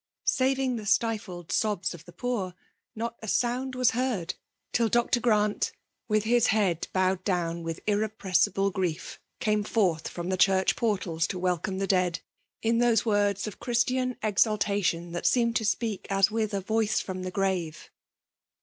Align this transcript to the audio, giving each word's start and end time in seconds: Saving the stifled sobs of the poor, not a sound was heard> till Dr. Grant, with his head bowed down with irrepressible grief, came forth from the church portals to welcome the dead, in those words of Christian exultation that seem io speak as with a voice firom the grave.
Saving 0.25 0.77
the 0.77 0.87
stifled 0.87 1.51
sobs 1.51 1.93
of 1.93 2.05
the 2.05 2.11
poor, 2.11 2.55
not 2.95 3.17
a 3.21 3.27
sound 3.27 3.75
was 3.75 3.91
heard> 3.91 4.33
till 4.73 4.89
Dr. 4.89 5.19
Grant, 5.19 5.73
with 6.07 6.23
his 6.23 6.47
head 6.47 6.87
bowed 6.91 7.23
down 7.23 7.61
with 7.61 7.81
irrepressible 7.85 8.71
grief, 8.71 9.19
came 9.39 9.63
forth 9.63 10.07
from 10.07 10.29
the 10.29 10.37
church 10.37 10.75
portals 10.75 11.27
to 11.27 11.37
welcome 11.37 11.77
the 11.77 11.85
dead, 11.85 12.19
in 12.63 12.79
those 12.79 13.05
words 13.05 13.45
of 13.45 13.59
Christian 13.59 14.17
exultation 14.23 15.11
that 15.11 15.27
seem 15.27 15.49
io 15.55 15.63
speak 15.63 16.07
as 16.09 16.31
with 16.31 16.55
a 16.55 16.61
voice 16.61 16.99
firom 16.99 17.21
the 17.21 17.29
grave. 17.29 17.91